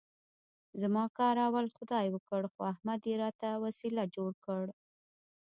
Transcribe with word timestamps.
زما 0.81 1.03
کار 1.17 1.35
اول 1.47 1.65
خدای 1.77 2.07
وکړ، 2.11 2.41
خو 2.53 2.61
احمد 2.73 2.99
یې 3.09 3.15
راته 3.23 3.47
وسیله 3.65 4.03
جوړ 4.15 4.31
کړ. 4.45 4.65